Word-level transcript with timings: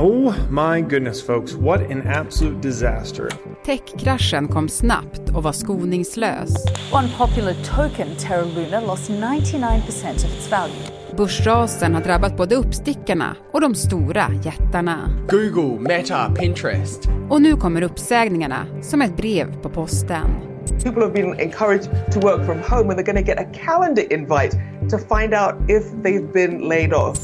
Oh 0.00 0.32
my 0.50 0.80
goodness, 0.80 1.26
folks, 1.26 1.54
what 1.54 1.90
an 1.90 2.02
absolute 2.06 2.60
disaster. 2.60 3.28
Techkraschen 3.64 4.48
kom 4.48 4.68
snabbt 4.68 5.30
och 5.34 5.42
var 5.42 5.52
skoningslös. 5.52 6.54
One 6.92 7.08
popular 7.18 7.54
token, 7.54 8.08
Terra 8.18 8.44
Luna, 8.44 8.80
lost 8.80 9.10
99% 9.10 10.14
of 10.14 10.38
its 10.38 10.50
value. 10.50 10.74
Börsrasen 11.16 11.94
har 11.94 12.02
drabbat 12.02 12.36
både 12.36 12.54
uppstickarna 12.54 13.36
och 13.52 13.60
de 13.60 13.74
stora 13.74 14.30
jättarna. 14.44 15.10
Google, 15.30 15.80
Meta, 15.80 16.34
Pinterest. 16.34 17.08
Och 17.30 17.42
nu 17.42 17.56
kommer 17.56 17.82
uppsägningarna 17.82 18.66
som 18.82 19.02
ett 19.02 19.16
brev 19.16 19.62
på 19.62 19.68
posten. 19.68 20.47
People 20.84 21.02
have 21.02 21.12
been 21.12 21.40
encouraged 21.40 21.90
to 22.12 22.20
work 22.20 22.46
from 22.46 22.58
home 22.58 22.90
and 22.90 22.98
they're 22.98 23.12
going 23.12 23.24
to 23.26 23.34
get 23.34 23.38
a 23.38 23.66
calendar 23.66 24.02
invite 24.10 24.52
to 24.90 24.98
find 24.98 25.34
out 25.34 25.54
if 25.68 25.84
they've 26.02 26.32
been 26.32 26.68
laid 26.68 26.92
off. 26.92 27.18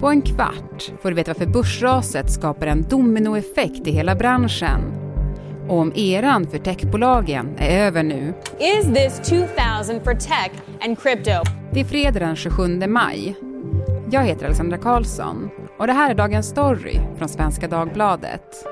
På 0.00 0.08
en 0.08 0.22
kvart 0.22 0.92
får 1.02 1.08
du 1.10 1.14
veta 1.16 1.30
varför 1.30 1.46
börsraset 1.46 2.30
skapar 2.30 2.66
en 2.66 2.82
dominoeffekt 2.82 3.86
i 3.86 3.90
hela 3.90 4.14
branschen. 4.14 4.80
Och 5.68 5.78
om 5.78 5.92
eran 5.96 6.46
för 6.46 6.58
techbolagen 6.58 7.56
är 7.58 7.86
över 7.86 8.02
nu. 8.02 8.34
Is 8.58 8.84
this 8.84 9.28
2000 9.28 10.04
for 10.04 10.14
tech 10.14 10.50
and 10.80 10.98
crypto? 10.98 11.30
Det 11.72 11.80
är 11.80 11.84
fredag 11.84 12.18
den 12.18 12.36
27 12.36 12.86
maj. 12.86 13.36
Jag 14.10 14.22
heter 14.22 14.46
Alexandra 14.46 14.78
Karlsson 14.78 15.50
och 15.78 15.86
det 15.86 15.92
här 15.92 16.10
är 16.10 16.14
dagens 16.14 16.46
story 16.46 17.00
från 17.18 17.28
Svenska 17.28 17.68
Dagbladet. 17.68 18.64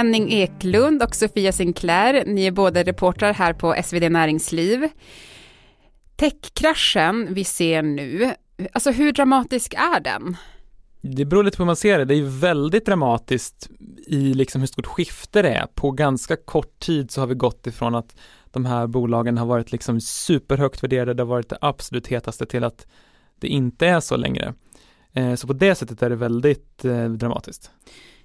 Henning 0.00 0.32
Eklund 0.32 1.02
och 1.02 1.14
Sofia 1.14 1.52
Sinclair, 1.52 2.24
ni 2.26 2.46
är 2.46 2.50
båda 2.50 2.82
reportrar 2.82 3.34
här 3.34 3.52
på 3.52 3.74
SvD 3.84 4.10
Näringsliv. 4.10 4.88
Techkraschen 6.16 7.34
vi 7.34 7.44
ser 7.44 7.82
nu, 7.82 8.34
alltså 8.72 8.90
hur 8.90 9.12
dramatisk 9.12 9.74
är 9.74 10.00
den? 10.00 10.36
Det 11.00 11.24
beror 11.24 11.44
lite 11.44 11.56
på 11.56 11.62
hur 11.62 11.66
man 11.66 11.76
ser 11.76 11.98
det. 11.98 12.04
Det 12.04 12.14
är 12.14 12.40
väldigt 12.40 12.86
dramatiskt 12.86 13.70
i 14.06 14.34
liksom 14.34 14.60
hur 14.60 14.66
stort 14.66 14.86
skifte 14.86 15.42
det 15.42 15.50
är. 15.50 15.66
På 15.66 15.90
ganska 15.90 16.36
kort 16.36 16.78
tid 16.78 17.10
så 17.10 17.20
har 17.20 17.26
vi 17.26 17.34
gått 17.34 17.66
ifrån 17.66 17.94
att 17.94 18.16
de 18.50 18.64
här 18.64 18.86
bolagen 18.86 19.38
har 19.38 19.46
varit 19.46 19.72
liksom 19.72 20.00
superhögt 20.00 20.82
värderade, 20.82 21.14
det 21.14 21.22
har 21.22 21.28
varit 21.28 21.48
det 21.48 21.58
absolut 21.60 22.06
hetaste 22.06 22.46
till 22.46 22.64
att 22.64 22.86
det 23.40 23.48
inte 23.48 23.86
är 23.86 24.00
så 24.00 24.16
längre. 24.16 24.54
Eh, 25.12 25.34
så 25.34 25.46
på 25.46 25.52
det 25.52 25.74
sättet 25.74 26.02
är 26.02 26.10
det 26.10 26.16
väldigt 26.16 26.84
eh, 26.84 27.04
dramatiskt. 27.04 27.70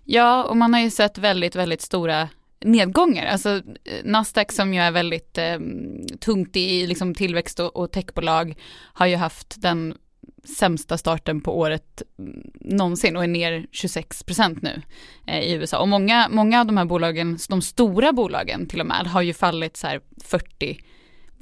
Ja, 0.06 0.44
och 0.44 0.58
man 0.58 0.74
har 0.74 0.82
ju 0.82 0.90
sett 0.90 1.18
väldigt, 1.18 1.56
väldigt 1.56 1.82
stora 1.82 2.30
nedgångar. 2.60 3.26
Alltså 3.26 3.50
eh, 3.50 4.04
Nasdaq 4.04 4.52
som 4.52 4.74
ju 4.74 4.80
är 4.80 4.92
väldigt 4.92 5.38
eh, 5.38 5.60
tungt 6.20 6.56
i 6.56 6.88
liksom, 6.88 7.16
tillväxt 7.16 7.60
och, 7.60 7.76
och 7.76 7.92
techbolag 7.92 8.56
har 8.94 9.06
ju 9.06 9.16
haft 9.16 9.62
den 9.62 9.96
sämsta 10.58 10.98
starten 10.98 11.42
på 11.42 11.60
året 11.60 12.02
mm, 12.20 12.52
någonsin 12.54 13.18
och 13.18 13.24
är 13.24 13.28
ner 13.28 13.68
26 13.72 14.24
procent 14.24 14.62
nu 14.62 14.82
eh, 15.28 15.40
i 15.40 15.54
USA. 15.54 15.80
Och 15.80 15.88
många, 15.88 16.28
många 16.30 16.60
av 16.60 16.66
de 16.66 16.78
här 16.78 16.86
bolagen, 16.86 17.38
de 17.50 17.62
stora 17.62 18.14
bolagen 18.14 18.68
till 18.68 18.80
och 18.80 18.88
med, 18.88 19.08
har 19.08 19.22
ju 19.22 19.34
fallit 19.34 19.78
så 19.78 19.88
här 19.88 20.02
40 20.24 20.80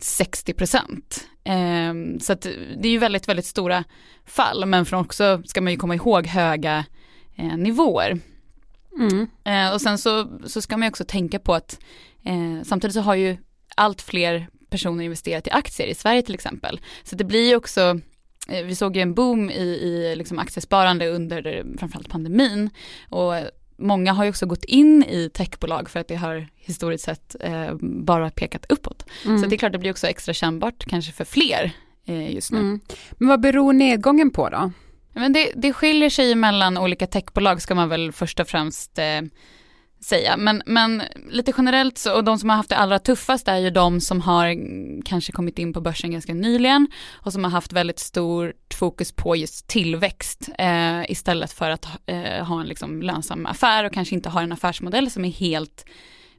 60 0.02 0.54
procent. 0.54 1.28
Eh, 1.44 2.20
så 2.20 2.34
att 2.34 2.42
det 2.78 2.88
är 2.88 2.92
ju 2.92 2.98
väldigt, 2.98 3.28
väldigt 3.28 3.46
stora 3.46 3.84
fall, 4.26 4.66
men 4.66 4.86
från 4.86 5.00
också 5.00 5.42
ska 5.46 5.62
man 5.62 5.74
ju 5.74 5.80
komma 5.80 5.96
ihåg 5.96 6.28
höga 6.28 6.86
eh, 7.36 7.58
nivåer. 7.58 8.20
Mm. 9.00 9.28
Eh, 9.44 9.74
och 9.74 9.82
sen 9.82 9.98
så, 9.98 10.40
så 10.46 10.62
ska 10.62 10.78
man 10.78 10.86
ju 10.86 10.90
också 10.90 11.06
tänka 11.06 11.40
på 11.40 11.54
att 11.54 11.80
eh, 12.26 12.64
samtidigt 12.64 12.94
så 12.94 13.02
har 13.02 13.16
ju 13.16 13.38
allt 13.76 14.02
fler 14.02 14.48
personer 14.70 15.04
investerat 15.04 15.48
i 15.48 15.52
aktier 15.52 15.88
i 15.88 15.96
Sverige 15.96 16.22
till 16.22 16.34
exempel. 16.34 16.82
Så 17.04 17.16
det 17.16 17.24
blir 17.24 17.50
ju 17.50 17.56
också 17.56 18.00
eh, 18.50 18.66
vi 18.66 18.76
såg 18.76 18.96
ju 18.96 19.02
en 19.02 19.14
boom 19.14 19.50
i, 19.50 19.64
i 19.64 20.16
liksom 20.16 20.40
aktiesparande 20.40 21.10
under 21.10 21.66
framförallt 21.78 22.10
pandemin 22.10 22.70
och 23.10 23.34
många 23.78 24.14
har 24.14 24.24
ju 24.24 24.30
också 24.30 24.46
gått 24.46 24.64
in 24.64 25.04
i 25.04 25.30
techbolag 25.34 25.90
för 25.90 26.00
att 26.00 26.08
det 26.08 26.16
har 26.16 26.48
historiskt 26.56 27.04
sett 27.04 27.36
eh, 27.40 27.76
bara 27.82 28.30
pekat 28.30 28.66
uppåt. 28.70 29.06
Mm. 29.26 29.40
Så 29.40 29.50
det 29.50 29.56
är 29.56 29.58
klart 29.58 29.72
det 29.72 29.80
blir 29.80 29.92
också 29.92 30.08
extra 30.08 30.34
kännbart 30.34 30.86
kanske 30.86 31.12
för 31.12 31.26
fler 31.26 31.72
eh, 32.06 32.34
just 32.34 32.52
nu. 32.52 32.60
Mm. 32.60 32.80
Men 33.12 33.28
vad 33.28 33.42
beror 33.42 33.74
nedgången 33.74 34.32
på 34.32 34.50
då? 34.50 34.72
Men 35.14 35.34
det, 35.34 35.52
det 35.56 35.74
skiljer 35.74 36.10
sig 36.10 36.36
mellan 36.36 36.78
olika 36.78 37.08
techbolag 37.08 37.62
ska 37.62 37.76
man 37.76 37.90
väl 37.90 38.12
först 38.12 38.40
och 38.40 38.48
främst 38.48 38.98
eh, 38.98 39.22
säga. 40.04 40.38
Men, 40.38 40.64
men 40.66 41.04
lite 41.30 41.54
generellt 41.58 41.98
så, 41.98 42.16
och 42.16 42.24
de 42.24 42.40
som 42.40 42.50
har 42.50 42.58
haft 42.58 42.70
det 42.70 42.78
allra 42.78 43.00
tuffast 43.00 43.48
är 43.48 43.58
ju 43.58 43.70
de 43.70 44.02
som 44.02 44.22
har 44.22 44.56
kanske 45.06 45.32
kommit 45.32 45.60
in 45.60 45.74
på 45.74 45.82
börsen 45.82 46.12
ganska 46.12 46.34
nyligen 46.34 46.88
och 47.12 47.34
som 47.34 47.44
har 47.44 47.52
haft 47.52 47.74
väldigt 47.74 48.00
stort 48.00 48.74
fokus 48.74 49.12
på 49.12 49.36
just 49.36 49.68
tillväxt 49.68 50.50
eh, 50.58 51.12
istället 51.12 51.52
för 51.52 51.70
att 51.70 51.88
eh, 52.06 52.46
ha 52.46 52.62
en 52.62 52.68
liksom 52.68 53.02
lönsam 53.02 53.46
affär 53.46 53.84
och 53.84 53.94
kanske 53.94 54.16
inte 54.16 54.30
ha 54.30 54.42
en 54.42 54.52
affärsmodell 54.52 55.12
som 55.12 55.26
är 55.26 55.32
helt 55.32 55.86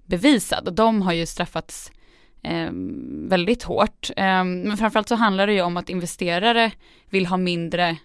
bevisad. 0.06 0.68
Och 0.68 0.74
de 0.74 1.02
har 1.02 1.12
ju 1.12 1.26
straffats 1.26 1.92
eh, 2.42 2.70
väldigt 3.28 3.62
hårt. 3.62 4.10
Eh, 4.16 4.44
men 4.44 4.76
framförallt 4.76 5.08
så 5.08 5.14
handlar 5.14 5.46
det 5.46 5.52
ju 5.52 5.62
om 5.62 5.76
att 5.76 5.88
investerare 5.88 6.70
vill 7.10 7.26
ha 7.26 7.36
mindre 7.36 7.96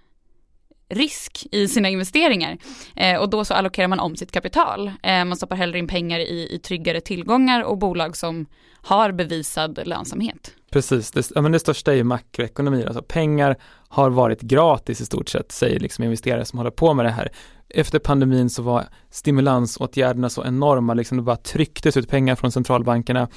risk 0.90 1.48
i 1.52 1.68
sina 1.68 1.90
investeringar. 1.90 2.58
Eh, 2.96 3.20
och 3.20 3.30
då 3.30 3.46
så 3.46 3.54
allokerar 3.54 3.88
man 3.88 4.00
om 4.00 4.16
sitt 4.16 4.32
kapital. 4.32 4.92
Eh, 5.04 5.26
man 5.26 5.36
stoppar 5.36 5.56
hellre 5.56 5.80
in 5.80 5.88
pengar 5.88 6.20
i, 6.20 6.56
i 6.56 6.60
tryggare 6.60 7.02
tillgångar 7.02 7.64
och 7.64 7.78
bolag 7.78 8.18
som 8.18 8.46
har 8.82 9.12
bevisad 9.12 9.88
lönsamhet. 9.88 10.52
Precis, 10.72 11.12
det, 11.12 11.32
ja, 11.36 11.42
men 11.42 11.52
det 11.52 11.60
största 11.60 11.92
är 11.92 11.96
ju 11.96 12.04
makroekonomi, 12.04 12.86
alltså 12.86 13.02
pengar 13.02 13.56
har 13.88 14.10
varit 14.10 14.42
gratis 14.42 15.02
i 15.02 15.06
stort 15.06 15.30
sett, 15.30 15.52
säger 15.52 15.80
liksom 15.80 16.04
investerare 16.04 16.46
som 16.46 16.60
håller 16.60 16.72
på 16.72 16.94
med 16.94 17.06
det 17.06 17.12
här. 17.12 17.30
Efter 17.70 18.00
pandemin 18.00 18.50
så 18.50 18.62
var 18.62 18.86
stimulansåtgärderna 19.10 20.30
så 20.30 20.46
enorma, 20.46 20.94
liksom 20.94 21.18
det 21.18 21.24
bara 21.24 21.36
trycktes 21.36 21.98
ut 21.98 22.10
pengar 22.10 22.36
från 22.36 22.52
centralbankerna 22.52 23.28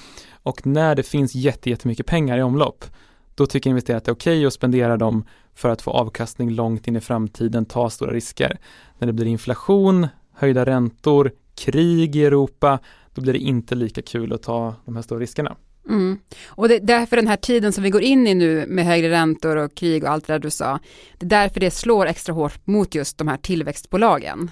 och 0.42 0.66
när 0.66 0.94
det 0.94 1.02
finns 1.02 1.34
jättemycket 1.34 2.06
pengar 2.06 2.38
i 2.38 2.42
omlopp 2.42 2.84
då 3.34 3.46
tycker 3.46 3.70
investerare 3.70 3.98
att 3.98 4.04
det 4.04 4.10
är 4.10 4.14
okej 4.14 4.38
okay 4.38 4.46
att 4.46 4.52
spendera 4.52 4.96
dem 4.96 5.24
för 5.54 5.68
att 5.68 5.82
få 5.82 5.90
avkastning 5.90 6.50
långt 6.50 6.88
in 6.88 6.96
i 6.96 7.00
framtiden, 7.00 7.64
ta 7.64 7.90
stora 7.90 8.12
risker. 8.12 8.58
När 8.98 9.06
det 9.06 9.12
blir 9.12 9.26
inflation, 9.26 10.06
höjda 10.34 10.64
räntor, 10.64 11.32
krig 11.54 12.16
i 12.16 12.24
Europa, 12.24 12.78
då 13.14 13.22
blir 13.22 13.32
det 13.32 13.38
inte 13.38 13.74
lika 13.74 14.02
kul 14.02 14.32
att 14.32 14.42
ta 14.42 14.74
de 14.84 14.96
här 14.96 15.02
stora 15.02 15.20
riskerna. 15.20 15.56
Mm. 15.88 16.18
Och 16.46 16.68
det 16.68 16.76
är 16.76 16.80
därför 16.80 17.16
den 17.16 17.26
här 17.26 17.36
tiden 17.36 17.72
som 17.72 17.84
vi 17.84 17.90
går 17.90 18.02
in 18.02 18.26
i 18.26 18.34
nu 18.34 18.66
med 18.68 18.84
högre 18.84 19.10
räntor 19.10 19.56
och 19.56 19.74
krig 19.74 20.04
och 20.04 20.10
allt 20.10 20.26
det 20.26 20.32
där 20.32 20.38
du 20.38 20.50
sa, 20.50 20.78
det 21.18 21.26
är 21.26 21.30
därför 21.30 21.60
det 21.60 21.70
slår 21.70 22.06
extra 22.06 22.32
hårt 22.32 22.66
mot 22.66 22.94
just 22.94 23.18
de 23.18 23.28
här 23.28 23.36
tillväxtbolagen. 23.36 24.50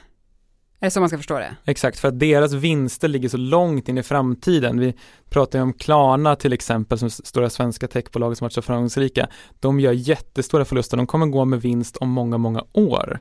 Är 0.82 0.86
det 0.86 0.91
så 0.91 1.00
man 1.00 1.08
ska 1.08 1.18
förstå 1.18 1.38
det? 1.38 1.56
Exakt, 1.64 1.98
för 1.98 2.08
att 2.08 2.18
deras 2.18 2.52
vinster 2.52 3.08
ligger 3.08 3.28
så 3.28 3.36
långt 3.36 3.88
in 3.88 3.98
i 3.98 4.02
framtiden. 4.02 4.80
Vi 4.80 4.94
pratar 5.30 5.58
ju 5.58 5.62
om 5.62 5.72
Klarna 5.72 6.36
till 6.36 6.52
exempel, 6.52 6.98
som 6.98 7.10
stora 7.10 7.50
svenska 7.50 7.88
techbolag 7.88 8.36
som 8.36 8.44
varit 8.44 8.52
så 8.52 8.62
framgångsrika. 8.62 9.28
De 9.60 9.80
gör 9.80 9.92
jättestora 9.92 10.64
förluster, 10.64 10.96
de 10.96 11.06
kommer 11.06 11.26
gå 11.26 11.44
med 11.44 11.62
vinst 11.62 11.96
om 11.96 12.08
många, 12.08 12.38
många 12.38 12.64
år. 12.72 13.20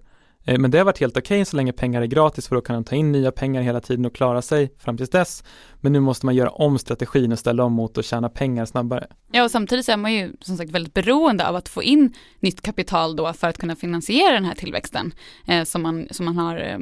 Eh, 0.50 0.60
men 0.60 0.72
det 0.72 0.78
har 0.78 0.86
varit 0.86 1.00
helt 1.00 1.18
okej 1.18 1.38
okay 1.42 1.46
så 1.46 1.58
länge 1.58 1.74
pengar 1.74 2.02
är 2.02 2.06
gratis 2.06 2.48
för 2.48 2.56
då 2.56 2.62
kan 2.62 2.74
de 2.74 2.84
ta 2.84 2.96
in 2.96 3.12
nya 3.12 3.32
pengar 3.32 3.62
hela 3.62 3.82
tiden 3.82 4.06
och 4.06 4.16
klara 4.16 4.42
sig 4.42 4.74
fram 4.78 4.98
tills 4.98 5.10
dess. 5.10 5.44
Men 5.82 5.94
nu 5.94 6.00
måste 6.00 6.26
man 6.26 6.36
göra 6.36 6.50
om 6.50 6.80
strategin 6.80 7.32
och 7.32 7.40
ställa 7.40 7.64
om 7.64 7.74
mot 7.74 7.98
att 7.98 8.06
tjäna 8.06 8.30
pengar 8.30 8.66
snabbare. 8.66 9.08
Ja 9.32 9.44
och 9.44 9.52
samtidigt 9.52 9.86
så 9.86 9.92
är 9.92 9.98
man 9.98 10.14
ju 10.14 10.34
som 10.42 10.58
sagt 10.58 10.72
väldigt 10.72 10.94
beroende 10.94 11.48
av 11.48 11.56
att 11.56 11.70
få 11.70 11.84
in 11.84 12.14
nytt 12.40 12.62
kapital 12.62 13.16
då 13.16 13.34
för 13.34 13.48
att 13.48 13.58
kunna 13.58 13.76
finansiera 13.76 14.34
den 14.34 14.46
här 14.46 14.56
tillväxten 14.56 15.12
eh, 15.48 15.64
som, 15.64 15.82
man, 15.82 16.08
som 16.12 16.26
man 16.26 16.38
har, 16.38 16.58
eh, 16.58 16.78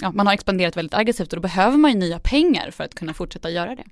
ja, 0.00 0.12
man 0.12 0.26
har 0.26 0.34
expanderat 0.34 0.76
väldigt 0.76 0.94
aggressivt 0.94 1.32
och 1.32 1.36
då 1.36 1.42
behöver 1.42 1.76
man 1.76 1.90
ju 1.92 1.98
nya 1.98 2.18
pengar 2.18 2.70
för 2.70 2.84
att 2.84 2.94
kunna 2.94 3.14
fortsätta 3.14 3.50
göra 3.50 3.74
det. 3.74 3.84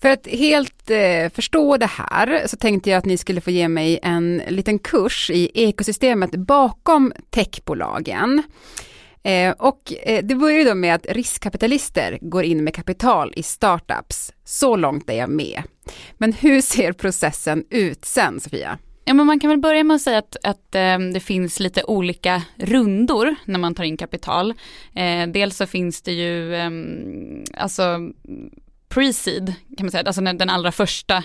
För 0.00 0.08
att 0.08 0.26
helt 0.26 0.90
eh, 0.90 1.28
förstå 1.34 1.76
det 1.76 1.86
här 1.86 2.46
så 2.46 2.56
tänkte 2.56 2.90
jag 2.90 2.98
att 2.98 3.04
ni 3.04 3.16
skulle 3.16 3.40
få 3.40 3.50
ge 3.50 3.68
mig 3.68 3.98
en 4.02 4.42
liten 4.48 4.78
kurs 4.78 5.30
i 5.30 5.50
ekosystemet 5.54 6.30
bakom 6.30 7.12
techbolagen. 7.30 8.42
Eh, 9.22 9.50
och 9.50 9.92
eh, 10.02 10.24
det 10.24 10.34
börjar 10.34 10.58
ju 10.58 10.64
då 10.64 10.74
med 10.74 10.94
att 10.94 11.06
riskkapitalister 11.06 12.18
går 12.20 12.44
in 12.44 12.64
med 12.64 12.74
kapital 12.74 13.32
i 13.36 13.42
startups. 13.42 14.32
Så 14.44 14.76
långt 14.76 15.10
är 15.10 15.14
jag 15.14 15.30
med. 15.30 15.62
Men 16.18 16.32
hur 16.32 16.60
ser 16.60 16.92
processen 16.92 17.64
ut 17.70 18.04
sen, 18.04 18.40
Sofia? 18.40 18.78
Ja, 19.04 19.14
men 19.14 19.26
man 19.26 19.40
kan 19.40 19.50
väl 19.50 19.58
börja 19.58 19.84
med 19.84 19.94
att 19.94 20.02
säga 20.02 20.18
att, 20.18 20.36
att 20.42 20.74
eh, 20.74 20.98
det 20.98 21.20
finns 21.20 21.60
lite 21.60 21.84
olika 21.84 22.42
rundor 22.56 23.34
när 23.44 23.58
man 23.58 23.74
tar 23.74 23.84
in 23.84 23.96
kapital. 23.96 24.54
Eh, 24.94 25.26
dels 25.28 25.56
så 25.56 25.66
finns 25.66 26.02
det 26.02 26.12
ju 26.12 26.54
eh, 26.54 26.70
alltså 27.56 27.98
pre-seed 28.94 29.54
kan 29.76 29.86
man 29.86 29.90
säga, 29.90 30.04
alltså 30.06 30.20
den 30.20 30.50
allra 30.50 30.72
första, 30.72 31.16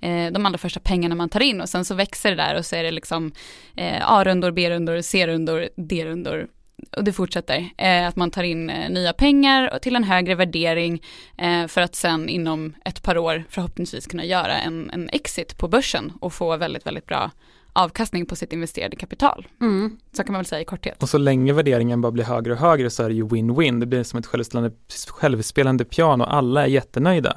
eh, 0.00 0.32
de 0.32 0.46
allra 0.46 0.58
första 0.58 0.80
pengarna 0.80 1.14
man 1.14 1.28
tar 1.28 1.40
in 1.40 1.60
och 1.60 1.68
sen 1.68 1.84
så 1.84 1.94
växer 1.94 2.30
det 2.30 2.36
där 2.36 2.58
och 2.58 2.66
så 2.66 2.76
är 2.76 2.82
det 2.82 2.90
liksom 2.90 3.32
eh, 3.76 4.10
A-rundor, 4.12 4.50
B-rundor, 4.50 5.00
C-rundor, 5.00 5.68
D-rundor. 5.76 6.48
Och 6.96 7.04
det 7.04 7.12
fortsätter, 7.12 7.68
eh, 7.78 8.06
att 8.06 8.16
man 8.16 8.30
tar 8.30 8.42
in 8.42 8.70
eh, 8.70 8.90
nya 8.90 9.12
pengar 9.12 9.78
till 9.82 9.96
en 9.96 10.04
högre 10.04 10.34
värdering 10.34 11.02
eh, 11.38 11.66
för 11.66 11.80
att 11.80 11.94
sen 11.94 12.28
inom 12.28 12.74
ett 12.84 13.02
par 13.02 13.18
år 13.18 13.44
förhoppningsvis 13.50 14.06
kunna 14.06 14.24
göra 14.24 14.58
en, 14.58 14.90
en 14.90 15.08
exit 15.08 15.58
på 15.58 15.68
börsen 15.68 16.12
och 16.20 16.32
få 16.32 16.56
väldigt, 16.56 16.86
väldigt 16.86 17.06
bra 17.06 17.30
avkastning 17.74 18.26
på 18.26 18.36
sitt 18.36 18.52
investerade 18.52 18.96
kapital. 18.96 19.46
Mm. 19.60 19.96
Så 20.12 20.24
kan 20.24 20.32
man 20.32 20.38
väl 20.38 20.46
säga 20.46 20.60
i 20.60 20.64
korthet. 20.64 21.02
Och 21.02 21.08
så 21.08 21.18
länge 21.18 21.52
värderingen 21.52 22.00
bara 22.00 22.12
blir 22.12 22.24
högre 22.24 22.52
och 22.52 22.58
högre 22.58 22.90
så 22.90 23.02
är 23.02 23.08
det 23.08 23.14
ju 23.14 23.24
win-win. 23.24 23.80
Det 23.80 23.86
blir 23.86 24.02
som 24.02 24.18
ett 24.18 24.26
självspelande, 24.26 24.76
självspelande 25.08 25.84
piano, 25.84 26.24
alla 26.24 26.62
är 26.62 26.66
jättenöjda. 26.66 27.36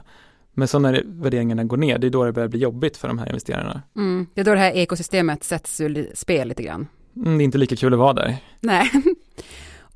Men 0.53 0.67
så 0.67 0.79
när 0.79 1.03
värderingarna 1.05 1.63
går 1.63 1.77
ner, 1.77 1.97
det 1.97 2.07
är 2.07 2.11
då 2.11 2.25
det 2.25 2.31
börjar 2.31 2.47
bli 2.47 2.59
jobbigt 2.59 2.97
för 2.97 3.07
de 3.07 3.19
här 3.19 3.27
investerarna. 3.27 3.81
Mm. 3.95 4.27
Det 4.33 4.41
är 4.41 4.45
då 4.45 4.51
det 4.51 4.59
här 4.59 4.71
ekosystemet 4.71 5.43
sätts 5.43 5.81
ur 5.81 6.11
spel 6.13 6.47
lite 6.47 6.63
grann. 6.63 6.87
Mm, 7.15 7.37
det 7.37 7.43
är 7.43 7.45
inte 7.45 7.57
lika 7.57 7.75
kul 7.75 7.93
att 7.93 7.99
vara 7.99 8.13
där. 8.13 8.37
Nej. 8.59 8.91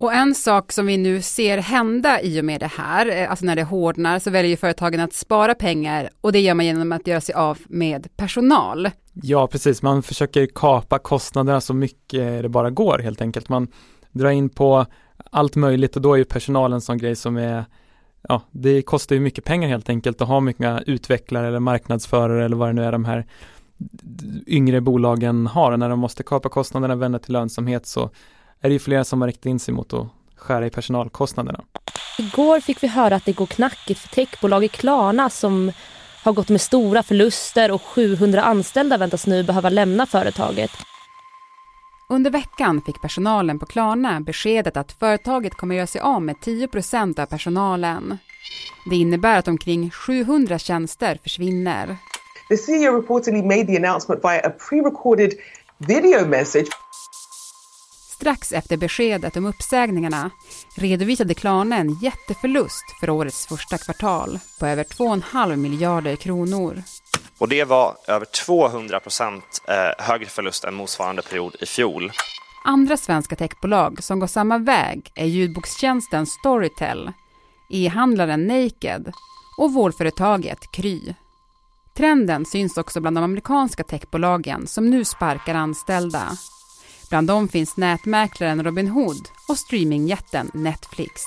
Och 0.01 0.13
en 0.13 0.35
sak 0.35 0.71
som 0.71 0.85
vi 0.85 0.97
nu 0.97 1.21
ser 1.21 1.57
hända 1.57 2.21
i 2.21 2.41
och 2.41 2.45
med 2.45 2.59
det 2.59 2.71
här, 2.77 3.21
eh, 3.21 3.29
alltså 3.29 3.45
när 3.45 3.55
det 3.55 3.63
hårdnar, 3.63 4.19
så 4.19 4.29
väljer 4.29 4.57
företagen 4.57 4.99
att 4.99 5.13
spara 5.13 5.55
pengar 5.55 6.09
och 6.21 6.31
det 6.31 6.39
gör 6.39 6.53
man 6.53 6.65
genom 6.65 6.91
att 6.91 7.07
göra 7.07 7.21
sig 7.21 7.35
av 7.35 7.57
med 7.67 8.17
personal. 8.17 8.89
Ja, 9.13 9.47
precis. 9.47 9.81
Man 9.81 10.03
försöker 10.03 10.47
kapa 10.55 10.99
kostnaderna 10.99 11.61
så 11.61 11.73
mycket 11.73 12.41
det 12.41 12.49
bara 12.49 12.69
går 12.69 12.99
helt 12.99 13.21
enkelt. 13.21 13.49
Man 13.49 13.67
drar 14.11 14.29
in 14.29 14.49
på 14.49 14.85
allt 15.31 15.55
möjligt 15.55 15.95
och 15.95 16.01
då 16.01 16.13
är 16.13 16.17
ju 16.17 16.25
personalen 16.25 16.75
en 16.75 16.81
sån 16.81 16.97
grej 16.97 17.15
som 17.15 17.37
är 17.37 17.65
Ja, 18.29 18.41
det 18.51 18.81
kostar 18.81 19.15
ju 19.15 19.21
mycket 19.21 19.43
pengar 19.43 19.69
helt 19.69 19.89
enkelt 19.89 20.21
att 20.21 20.27
ha 20.27 20.39
mycket 20.39 20.83
utvecklare 20.85 21.47
eller 21.47 21.59
marknadsförare 21.59 22.45
eller 22.45 22.55
vad 22.55 22.69
det 22.69 22.73
nu 22.73 22.83
är 22.83 22.91
de 22.91 23.05
här 23.05 23.25
yngre 24.47 24.81
bolagen 24.81 25.47
har. 25.47 25.77
När 25.77 25.89
de 25.89 25.99
måste 25.99 26.23
kapa 26.23 26.49
kostnaderna, 26.49 26.93
och 26.93 27.01
vända 27.01 27.19
till 27.19 27.33
lönsamhet 27.33 27.85
så 27.85 28.09
är 28.61 28.69
det 28.69 28.73
ju 28.73 28.79
flera 28.79 29.03
som 29.03 29.21
har 29.21 29.27
riktat 29.27 29.45
in 29.45 29.59
sig 29.59 29.73
mot 29.73 29.93
att 29.93 30.07
skära 30.35 30.65
i 30.65 30.69
personalkostnaderna. 30.69 31.61
Igår 32.19 32.59
fick 32.59 32.83
vi 32.83 32.87
höra 32.87 33.15
att 33.15 33.25
det 33.25 33.33
går 33.33 33.45
knackigt 33.45 33.99
för 33.99 34.07
techbolaget 34.07 34.71
Klarna 34.71 35.29
som 35.29 35.71
har 36.23 36.33
gått 36.33 36.49
med 36.49 36.61
stora 36.61 37.03
förluster 37.03 37.71
och 37.71 37.81
700 37.81 38.41
anställda 38.41 38.97
väntas 38.97 39.27
nu 39.27 39.43
behöva 39.43 39.69
lämna 39.69 40.05
företaget. 40.05 40.71
Under 42.09 42.31
veckan 42.31 42.81
fick 42.81 43.01
personalen 43.01 43.59
på 43.59 43.65
Klarna 43.65 44.21
beskedet 44.21 44.77
att 44.77 44.91
företaget 44.91 45.55
kommer 45.55 45.75
göra 45.75 45.87
sig 45.87 46.01
av 46.01 46.21
med 46.21 46.35
10% 46.35 47.19
av 47.19 47.25
personalen. 47.25 48.17
Det 48.89 48.95
innebär 48.95 49.39
att 49.39 49.47
omkring 49.47 49.91
700 49.91 50.59
tjänster 50.59 51.19
försvinner. 51.23 51.97
The 52.49 52.57
CEO 52.57 52.95
reportedly 52.95 53.43
made 53.43 53.65
the 53.65 53.77
announcement 53.77 54.23
via 54.23 54.39
a 54.39 54.51
pre-recorded 54.69 55.31
video 55.77 56.27
message. 56.27 56.67
Strax 58.21 58.51
efter 58.51 58.77
beskedet 58.77 59.37
om 59.37 59.45
uppsägningarna 59.45 60.31
redovisade 60.75 61.33
Klarna 61.33 61.77
en 61.77 61.93
jätteförlust 61.93 62.83
för 62.99 63.09
årets 63.09 63.47
första 63.47 63.77
kvartal 63.77 64.39
på 64.59 64.67
över 64.67 64.83
2,5 64.83 65.55
miljarder 65.55 66.15
kronor. 66.15 66.83
Och 67.37 67.49
det 67.49 67.63
var 67.63 67.95
över 68.07 68.25
200 68.25 68.99
procent 68.99 69.61
eh, 69.67 70.05
högre 70.05 70.25
förlust 70.25 70.63
än 70.63 70.73
motsvarande 70.73 71.21
period 71.21 71.55
i 71.59 71.65
fjol. 71.65 72.11
Andra 72.65 72.97
svenska 72.97 73.35
techbolag 73.35 74.03
som 74.03 74.19
går 74.19 74.27
samma 74.27 74.57
väg 74.57 75.11
är 75.15 75.25
ljudbokstjänsten 75.25 76.25
Storytel, 76.25 77.11
e-handlaren 77.69 78.47
Naked 78.47 79.11
och 79.57 79.73
vårdföretaget 79.73 80.71
Kry. 80.71 81.13
Trenden 81.97 82.45
syns 82.45 82.77
också 82.77 83.01
bland 83.01 83.17
de 83.17 83.23
amerikanska 83.23 83.83
techbolagen 83.83 84.67
som 84.67 84.89
nu 84.89 85.05
sparkar 85.05 85.55
anställda. 85.55 86.37
Bland 87.11 87.27
dem 87.27 87.47
finns 87.47 87.77
nätmäklaren 87.77 88.63
Robinhood 88.63 89.27
och 89.49 89.57
streamingjätten 89.57 90.51
Netflix. 90.53 91.21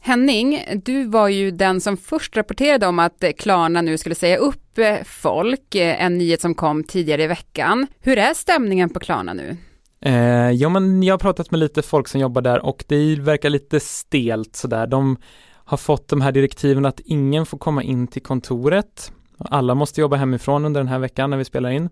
Henning, 0.00 0.64
du 0.84 1.04
var 1.04 1.28
ju 1.28 1.50
den 1.50 1.80
som 1.80 1.96
först 1.96 2.36
rapporterade 2.36 2.86
om 2.86 2.98
att 2.98 3.24
Klarna 3.38 3.82
nu 3.82 3.98
skulle 3.98 4.14
säga 4.14 4.36
upp 4.36 4.78
eh, 4.78 4.96
folk, 5.04 5.74
eh, 5.74 6.04
en 6.04 6.18
nyhet 6.18 6.40
som 6.40 6.54
kom 6.54 6.84
tidigare 6.84 7.22
i 7.22 7.26
veckan. 7.26 7.86
Hur 8.00 8.18
är 8.18 8.34
stämningen 8.34 8.90
på 8.90 9.00
Klarna 9.00 9.32
nu? 9.34 9.56
Eh, 10.00 10.50
ja, 10.50 10.68
men 10.68 11.02
jag 11.02 11.12
har 11.12 11.18
pratat 11.18 11.50
med 11.50 11.60
lite 11.60 11.82
folk 11.82 12.08
som 12.08 12.20
jobbar 12.20 12.42
där 12.42 12.64
och 12.66 12.84
det 12.88 13.16
verkar 13.16 13.50
lite 13.50 13.80
stelt 13.80 14.56
sådär. 14.56 14.86
De 14.86 15.16
har 15.64 15.76
fått 15.76 16.08
de 16.08 16.20
här 16.20 16.32
direktiven 16.32 16.86
att 16.86 17.00
ingen 17.00 17.46
får 17.46 17.58
komma 17.58 17.82
in 17.82 18.06
till 18.06 18.22
kontoret. 18.22 19.12
Alla 19.38 19.74
måste 19.74 20.00
jobba 20.00 20.16
hemifrån 20.16 20.64
under 20.64 20.80
den 20.80 20.88
här 20.88 20.98
veckan 20.98 21.30
när 21.30 21.36
vi 21.36 21.44
spelar 21.44 21.70
in. 21.70 21.88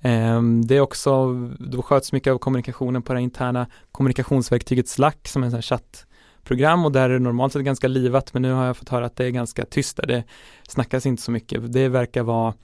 Eh, 0.00 0.42
det 0.42 0.76
är 0.76 0.80
också, 0.80 1.34
då 1.58 1.82
sköts 1.82 2.12
mycket 2.12 2.32
av 2.32 2.38
kommunikationen 2.38 3.02
på 3.02 3.12
det 3.12 3.20
interna 3.20 3.66
kommunikationsverktyget 3.92 4.88
Slack 4.88 5.28
som 5.28 5.42
är 5.42 5.46
en 5.46 5.50
sån 5.50 5.56
här 5.56 5.62
chatt 5.62 6.06
program 6.44 6.84
och 6.84 6.92
där 6.92 7.10
är 7.10 7.14
det 7.14 7.18
normalt 7.18 7.52
sett 7.52 7.62
ganska 7.62 7.88
livat 7.88 8.32
men 8.34 8.42
nu 8.42 8.52
har 8.52 8.66
jag 8.66 8.76
fått 8.76 8.88
höra 8.88 9.06
att 9.06 9.16
det 9.16 9.24
är 9.24 9.30
ganska 9.30 9.64
tyst 9.64 9.96
där. 9.96 10.06
Det 10.06 10.24
snackas 10.68 11.06
inte 11.06 11.22
så 11.22 11.30
mycket. 11.30 11.72
Det 11.72 11.88
verkar 11.88 12.22
vara 12.22 12.54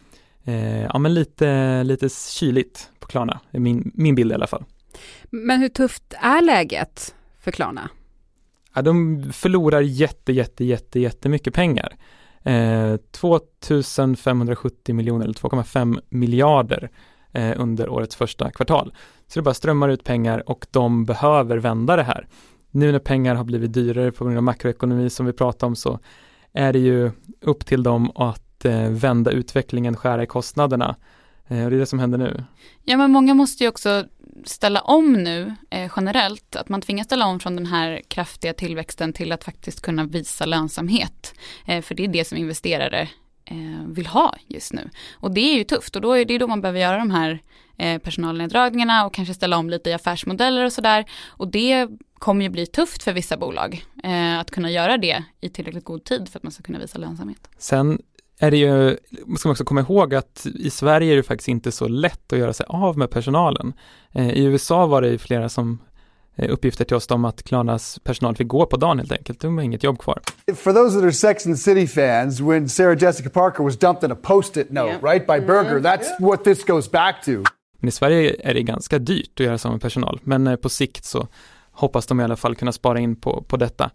eh, 0.44 0.83
ja, 0.83 0.99
men 0.99 1.15
lite, 1.15 1.83
lite 1.85 2.09
kyligt 2.31 2.91
på 2.99 3.06
Klarna, 3.06 3.41
min, 3.50 3.91
min 3.94 4.15
bild 4.15 4.33
i 4.33 4.35
alla 4.35 4.47
fall. 4.47 4.65
Men 5.31 5.61
hur 5.61 5.69
tufft 5.69 6.15
är 6.21 6.43
läget 6.43 7.15
för 7.41 7.50
Klarna? 7.50 7.91
Ja, 8.75 8.83
de 8.83 9.25
förlorar 9.33 9.81
jätte, 9.81 10.33
jätte, 10.33 10.65
jätte, 10.65 11.00
jättemycket 11.00 11.55
pengar. 11.55 11.97
Eh, 12.43 12.97
2570 13.11 14.94
miljoner 14.94 15.25
eller 15.25 15.35
2,5 15.35 16.00
miljarder 16.09 16.91
Eh, 17.37 17.53
under 17.56 17.88
årets 17.88 18.17
första 18.17 18.50
kvartal. 18.50 18.94
Så 19.29 19.38
det 19.38 19.43
bara 19.43 19.55
strömmar 19.55 19.88
ut 19.88 20.05
pengar 20.05 20.50
och 20.50 20.67
de 20.71 21.05
behöver 21.05 21.59
vända 21.59 21.97
det 21.97 22.03
här 22.03 22.29
nu 22.71 22.93
när 22.93 22.99
pengar 22.99 23.35
har 23.35 23.44
blivit 23.44 23.73
dyrare 23.73 24.12
på 24.12 24.25
grund 24.25 24.37
av 24.37 24.43
makroekonomi 24.43 25.11
som 25.11 25.27
vi 25.27 25.33
pratade 25.33 25.67
om 25.67 25.77
så 25.77 25.99
är 26.53 26.73
det 26.73 26.79
ju 26.79 27.11
upp 27.41 27.67
till 27.67 27.83
dem 27.83 28.12
att 28.15 28.65
eh, 28.65 28.88
vända 28.88 29.31
utvecklingen, 29.31 29.97
skära 29.97 30.23
i 30.23 30.27
kostnaderna. 30.27 30.97
Eh, 31.49 31.65
och 31.65 31.71
det 31.71 31.77
är 31.77 31.81
det 31.81 31.87
som 31.87 31.99
händer 31.99 32.19
nu. 32.19 32.44
Ja 32.85 32.97
men 32.97 33.11
många 33.11 33.35
måste 33.35 33.65
ju 33.65 33.69
också 33.69 34.05
ställa 34.44 34.81
om 34.81 35.12
nu 35.12 35.55
eh, 35.71 35.91
generellt, 35.97 36.56
att 36.56 36.69
man 36.69 36.81
tvingas 36.81 37.06
ställa 37.06 37.27
om 37.27 37.41
från 37.41 37.56
den 37.56 37.67
här 37.67 38.03
kraftiga 38.09 38.53
tillväxten 38.53 39.12
till 39.12 39.33
att 39.33 39.44
faktiskt 39.44 39.81
kunna 39.81 40.05
visa 40.05 40.47
lönsamhet. 40.47 41.35
Eh, 41.67 41.83
för 41.83 41.94
det 41.94 42.05
är 42.05 42.09
det 42.09 42.25
som 42.25 42.38
investerare 42.38 43.09
Eh, 43.51 43.87
vill 43.87 44.07
ha 44.07 44.37
just 44.47 44.73
nu. 44.73 44.91
Och 45.15 45.31
det 45.31 45.41
är 45.41 45.57
ju 45.57 45.65
tufft 45.65 45.97
och 45.97 46.03
då 46.03 46.13
är 46.13 46.25
det 46.25 46.39
då 46.39 46.47
man 46.47 46.61
behöver 46.61 46.81
göra 46.81 46.99
de 46.99 47.11
här 47.11 47.43
eh, 47.79 47.99
personalneddragningarna 47.99 49.07
och 49.07 49.15
kanske 49.15 49.35
ställa 49.35 49.57
om 49.57 49.71
lite 49.71 49.91
i 49.91 49.93
affärsmodeller 49.93 50.65
och 50.65 50.73
sådär. 50.73 51.05
Och 51.27 51.49
det 51.49 51.89
kommer 52.19 52.45
ju 52.45 52.49
bli 52.49 52.67
tufft 52.67 53.03
för 53.03 53.13
vissa 53.13 53.37
bolag 53.37 53.85
eh, 54.05 54.39
att 54.39 54.51
kunna 54.51 54.71
göra 54.71 54.97
det 54.97 55.25
i 55.41 55.49
tillräckligt 55.49 55.85
god 55.85 56.05
tid 56.05 56.29
för 56.29 56.39
att 56.39 56.43
man 56.43 56.53
ska 56.53 56.63
kunna 56.63 56.79
visa 56.79 56.99
lönsamhet. 56.99 57.49
Sen 57.59 58.03
är 58.39 58.51
det 58.51 58.57
ju, 58.57 58.97
ska 59.39 59.49
man 59.49 59.53
också 59.53 59.65
komma 59.65 59.81
ihåg 59.81 60.15
att 60.15 60.47
i 60.47 60.71
Sverige 60.71 61.13
är 61.13 61.17
det 61.17 61.23
faktiskt 61.23 61.49
inte 61.49 61.73
så 61.73 61.89
lätt 61.89 62.33
att 62.33 62.38
göra 62.38 62.53
sig 62.53 62.67
av 62.69 62.99
med 62.99 63.11
personalen. 63.11 63.73
Eh, 64.12 64.31
I 64.31 64.45
USA 64.45 64.87
var 64.87 65.03
det 65.03 65.09
ju 65.09 65.19
flera 65.19 65.49
som 65.49 65.79
uppgifter 66.37 66.85
till 66.85 66.97
oss 66.97 67.11
om 67.11 67.25
att 67.25 67.43
Klarnas 67.43 67.99
personal 67.99 68.37
fick 68.37 68.49
gå 68.49 68.66
på 68.66 68.76
dagen 68.76 68.99
helt 68.99 69.12
enkelt. 69.12 69.40
De 69.40 69.59
har 69.59 69.64
inget 69.64 69.83
jobb 69.83 69.99
kvar. 69.99 70.21
For 70.57 70.73
those 70.73 70.95
that 70.95 71.05
are 71.05 71.12
Sex 71.12 71.47
and 71.47 71.55
the 71.55 71.61
City 71.61 71.87
fans, 71.87 72.40
when 72.40 72.69
Sarah 72.69 73.02
Jessica 73.02 73.31
Parker 73.31 73.64
was 73.64 73.78
dumped 73.78 74.05
in 74.05 74.12
a 74.12 74.16
post-it 74.23 74.71
note, 74.71 74.88
yeah. 74.88 75.05
right, 75.12 75.26
by 75.26 75.47
Burger, 75.47 75.81
that's 75.81 76.07
yeah. 76.07 76.28
what 76.28 76.45
this 76.45 76.64
goes 76.64 76.90
back 76.90 77.25
to. 77.25 77.33
Men 77.78 77.88
i 77.88 77.93
Sverige 77.93 78.37
är 78.38 78.55
det 78.55 78.62
ganska 78.62 78.99
dyrt 78.99 79.40
att 79.40 79.47
göra 79.47 79.59
av 79.64 79.73
med 79.73 79.81
personal, 79.81 80.21
men 80.23 80.59
på 80.59 80.69
sikt 80.69 81.05
så 81.05 81.28
hoppas 81.71 82.07
de 82.07 82.21
i 82.21 82.25
alla 82.25 82.37
fall 82.37 82.55
kunna 82.55 82.73
spara 82.73 83.00
in 83.00 83.16
på, 83.16 83.43
på 83.49 83.57
detta. 83.57 83.90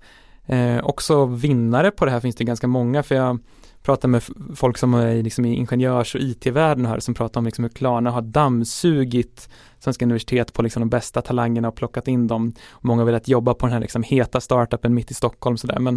Eh, 0.46 0.78
också 0.84 1.26
vinnare 1.26 1.92
på 1.92 2.06
det 2.06 2.12
här 2.12 2.20
finns 2.20 2.36
det 2.36 2.44
ganska 2.44 2.68
många, 2.68 3.04
för 3.04 3.16
jag 3.16 3.40
pratar 3.84 4.08
med 4.08 4.24
folk 4.56 4.78
som 4.78 4.94
är 4.94 5.24
liksom 5.24 5.46
i 5.46 5.56
ingenjörs 5.56 6.16
och 6.16 6.22
IT-världen 6.22 6.86
här 6.86 7.00
som 7.00 7.14
pratar 7.14 7.40
om 7.42 7.46
liksom 7.46 7.64
hur 7.64 7.70
Klarna 7.70 8.12
har 8.12 8.22
dammsugit 8.22 9.50
svenska 9.80 10.06
universitet 10.06 10.54
på 10.54 10.62
liksom 10.62 10.82
de 10.82 10.90
bästa 10.90 11.22
talangerna 11.22 11.68
och 11.68 11.76
plockat 11.76 12.08
in 12.08 12.28
dem. 12.28 12.54
Många 12.82 13.02
har 13.02 13.06
velat 13.06 13.28
jobba 13.28 13.54
på 13.54 13.66
den 13.66 13.74
här 13.74 13.80
liksom 13.80 14.04
heta 14.04 14.42
startupen 14.42 14.94
mitt 14.94 15.12
i 15.12 15.14
Stockholm 15.14 15.58
sådär 15.58 15.80
men 15.80 15.96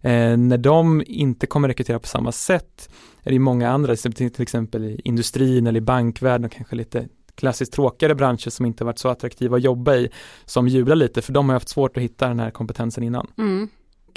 eh, 0.00 0.36
när 0.36 0.58
de 0.58 1.02
inte 1.06 1.46
kommer 1.46 1.68
rekrytera 1.68 1.98
på 1.98 2.08
samma 2.08 2.32
sätt 2.32 2.90
är 3.22 3.30
det 3.30 3.38
många 3.38 3.70
andra, 3.70 3.96
till 3.96 4.42
exempel 4.42 4.84
i 4.84 5.00
industrin 5.04 5.66
eller 5.66 5.78
i 5.78 5.84
bankvärlden 5.84 6.44
och 6.44 6.52
kanske 6.52 6.76
lite 6.76 7.08
klassiskt 7.34 7.72
tråkigare 7.72 8.14
branscher 8.14 8.50
som 8.50 8.66
inte 8.66 8.84
varit 8.84 8.98
så 8.98 9.08
attraktiva 9.08 9.56
att 9.56 9.62
jobba 9.62 9.94
i 9.94 10.08
som 10.44 10.68
jublar 10.68 10.96
lite 10.96 11.22
för 11.22 11.32
de 11.32 11.48
har 11.48 11.56
haft 11.56 11.68
svårt 11.68 11.96
att 11.96 12.02
hitta 12.02 12.28
den 12.28 12.40
här 12.40 12.50
kompetensen 12.50 13.04
innan. 13.04 13.26
Mm. 13.38 13.68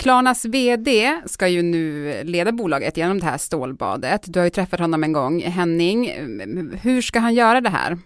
Klarnas 0.01 0.46
VD 0.46 1.22
ska 1.25 1.48
ju 1.48 1.62
nu 1.62 2.13
leda 2.24 2.51
bolaget 2.51 2.98
genom 2.98 3.20
det 3.20 3.25
här 3.25 3.38
stålbadet. 3.38 4.22
Du 4.34 4.39
har 4.39 4.43
ju 4.43 4.50
träffat 4.50 4.79
honom 4.79 5.03
en 5.03 5.13
gång, 5.13 5.41
Henning. 5.41 6.12
Hur 6.81 7.01
ska 7.01 7.20
han 7.20 7.34
göra 7.34 7.62
det 7.62 7.70
här? 7.70 7.98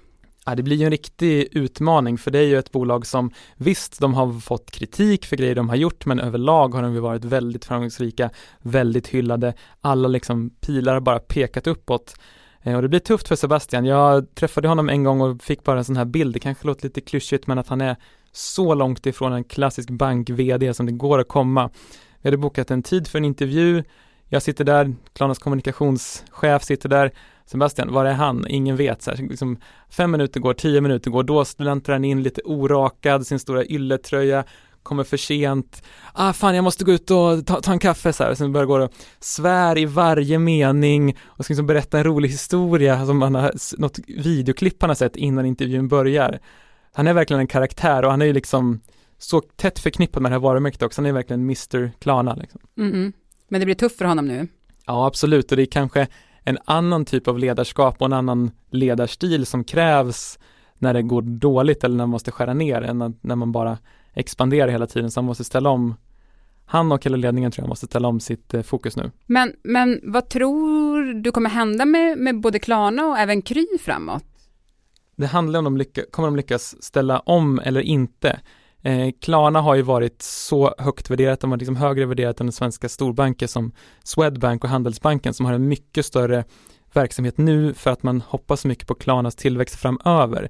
Ja, 0.45 0.55
det 0.55 0.63
blir 0.63 0.77
ju 0.77 0.83
en 0.83 0.91
riktig 0.91 1.47
utmaning 1.51 2.17
för 2.17 2.31
det 2.31 2.39
är 2.39 2.43
ju 2.43 2.57
ett 2.57 2.71
bolag 2.71 3.05
som 3.05 3.31
visst, 3.57 3.99
de 3.99 4.13
har 4.13 4.39
fått 4.39 4.71
kritik 4.71 5.25
för 5.25 5.35
grejer 5.35 5.55
de 5.55 5.69
har 5.69 5.75
gjort 5.75 6.05
men 6.05 6.19
överlag 6.19 6.73
har 6.73 6.81
de 6.81 6.93
ju 6.93 6.99
varit 6.99 7.25
väldigt 7.25 7.65
framgångsrika, 7.65 8.29
väldigt 8.61 9.07
hyllade. 9.07 9.53
Alla 9.81 10.07
liksom 10.07 10.49
pilar 10.49 10.93
har 10.93 11.01
bara 11.01 11.19
pekat 11.19 11.67
uppåt. 11.67 12.15
Eh, 12.63 12.75
och 12.75 12.81
det 12.81 12.89
blir 12.89 12.99
tufft 12.99 13.27
för 13.27 13.35
Sebastian. 13.35 13.85
Jag 13.85 14.35
träffade 14.35 14.67
honom 14.67 14.89
en 14.89 15.03
gång 15.03 15.21
och 15.21 15.43
fick 15.43 15.63
bara 15.63 15.77
en 15.77 15.85
sån 15.85 15.97
här 15.97 16.05
bild, 16.05 16.33
det 16.33 16.39
kanske 16.39 16.67
låter 16.67 16.83
lite 16.83 17.01
klyschigt 17.01 17.47
men 17.47 17.57
att 17.57 17.67
han 17.67 17.81
är 17.81 17.95
så 18.36 18.74
långt 18.74 19.06
ifrån 19.06 19.34
en 19.34 19.44
klassisk 19.44 19.89
bank-VD 19.89 20.74
som 20.74 20.86
det 20.86 20.92
går 20.92 21.20
att 21.20 21.27
komma. 21.27 21.70
Vi 22.22 22.27
hade 22.27 22.38
bokat 22.38 22.72
en 22.72 22.84
tid 22.84 23.08
för 23.08 23.18
en 23.18 23.25
intervju, 23.25 23.84
jag 24.30 24.42
sitter 24.42 24.63
där, 24.63 24.96
Klarnas 25.13 25.39
kommunikationschef 25.39 26.63
sitter 26.63 26.89
där, 26.89 27.12
Sebastian, 27.46 27.94
var 27.94 28.06
är 28.06 28.13
han? 28.13 28.46
Ingen 28.50 28.75
vet. 28.75 29.01
Så 29.01 29.12
här, 29.12 29.18
liksom, 29.18 29.58
fem 29.89 30.12
minuter 30.12 30.39
går, 30.39 30.54
tio 30.54 30.82
minuter 30.82 31.12
går, 31.12 31.24
då 31.24 31.46
släntrar 31.46 31.96
han 31.96 32.06
in 32.06 32.24
lite 32.24 32.42
orakad, 32.46 33.27
sin 33.27 33.39
stora 33.39 33.65
ylletröja, 33.65 34.44
kommer 34.84 35.04
för 35.04 35.18
sent, 35.18 35.84
ah 36.13 36.34
fan 36.34 36.56
jag 36.56 36.63
måste 36.63 36.86
gå 36.86 36.92
ut 36.92 37.12
och 37.12 37.46
ta, 37.46 37.62
ta 37.62 37.72
en 37.72 37.80
kaffe 37.80 38.13
så 38.13 38.24
här, 38.24 38.34
sen 38.34 38.51
börjar 38.51 38.65
gå 38.65 38.84
och 38.84 38.94
svär 39.20 39.77
i 39.77 39.86
varje 39.86 40.39
mening 40.39 41.18
och 41.25 41.46
ska 41.46 41.51
liksom 41.51 41.68
berätta 41.68 41.98
en 41.98 42.04
rolig 42.04 42.30
historia 42.30 43.06
som 43.06 43.18
man 43.18 43.36
har, 43.36 43.51
något 43.77 44.00
videoklipp 44.08 44.82
han 44.82 44.89
har 44.89 44.96
sett 44.96 45.15
innan 45.15 45.46
intervjun 45.46 45.88
börjar. 45.88 46.39
Han 46.95 47.07
är 47.07 47.13
verkligen 47.13 47.39
en 47.39 47.47
karaktär 47.47 48.05
och 48.05 48.11
han 48.11 48.21
är 48.21 48.25
ju 48.25 48.33
liksom 48.33 48.79
så 49.17 49.41
tätt 49.41 49.79
förknippad 49.79 50.21
med 50.21 50.31
det 50.31 50.35
här 50.35 50.41
varumärket 50.41 50.81
också, 50.81 51.01
han 51.01 51.05
är 51.05 51.13
verkligen 51.13 51.41
Mr 51.41 51.91
Klarna 51.99 52.35
liksom. 52.35 52.61
Mm 52.77 53.13
Men 53.47 53.59
det 53.59 53.65
blir 53.65 53.75
tufft 53.75 53.97
för 53.97 54.05
honom 54.05 54.27
nu? 54.27 54.47
Ja 54.85 55.07
absolut 55.07 55.51
och 55.51 55.57
det 55.57 55.63
är 55.63 55.65
kanske 55.65 56.07
en 56.43 56.57
annan 56.65 57.05
typ 57.05 57.27
av 57.27 57.39
ledarskap 57.39 57.95
och 57.99 58.05
en 58.05 58.13
annan 58.13 58.51
ledarstil 58.69 59.45
som 59.45 59.63
krävs 59.63 60.39
när 60.77 60.93
det 60.93 61.01
går 61.01 61.21
dåligt 61.21 61.83
eller 61.83 61.95
när 61.95 62.03
man 62.03 62.09
måste 62.09 62.31
skära 62.31 62.53
ner 62.53 62.81
än 62.81 63.17
när 63.21 63.35
man 63.35 63.51
bara 63.51 63.77
expanderar 64.13 64.67
hela 64.67 64.87
tiden 64.87 65.11
så 65.11 65.19
han 65.19 65.25
måste 65.25 65.43
ställa 65.43 65.69
om 65.69 65.95
han 66.65 66.91
och 66.91 67.05
hela 67.05 67.17
ledningen 67.17 67.51
tror 67.51 67.63
jag 67.63 67.69
måste 67.69 67.85
ställa 67.85 68.07
om 68.07 68.19
sitt 68.19 68.53
eh, 68.53 68.61
fokus 68.61 68.97
nu. 68.97 69.11
Men, 69.25 69.53
men 69.63 70.01
vad 70.03 70.29
tror 70.29 71.13
du 71.13 71.31
kommer 71.31 71.49
hända 71.49 71.85
med, 71.85 72.17
med 72.17 72.39
både 72.39 72.59
Klarna 72.59 73.05
och 73.05 73.17
även 73.17 73.41
Kry 73.41 73.65
framåt? 73.79 74.23
Det 75.15 75.25
handlar 75.25 75.60
om 75.60 75.63
de 75.63 75.77
lyckas, 75.77 76.05
kommer 76.12 76.27
de 76.27 76.36
lyckas 76.36 76.84
ställa 76.84 77.19
om 77.19 77.60
eller 77.60 77.81
inte. 77.81 78.39
Eh, 78.81 79.12
Klarna 79.22 79.62
har 79.62 79.75
ju 79.75 79.81
varit 79.81 80.22
så 80.22 80.75
högt 80.77 81.10
värderat, 81.10 81.39
de 81.39 81.51
har 81.51 81.57
liksom 81.57 81.75
högre 81.75 82.05
värderat 82.05 82.41
än 82.41 82.51
svenska 82.51 82.89
storbanker 82.89 83.48
som 83.48 83.72
Swedbank 84.03 84.63
och 84.63 84.69
Handelsbanken 84.69 85.34
som 85.34 85.45
har 85.45 85.53
en 85.53 85.67
mycket 85.67 86.05
större 86.05 86.43
verksamhet 86.93 87.38
nu 87.38 87.74
för 87.74 87.91
att 87.91 88.03
man 88.03 88.22
hoppas 88.22 88.65
mycket 88.65 88.88
på 88.88 88.95
Klarnas 88.95 89.36
tillväxt 89.36 89.75
framöver. 89.75 90.50